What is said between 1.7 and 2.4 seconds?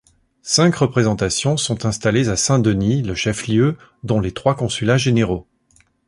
installées à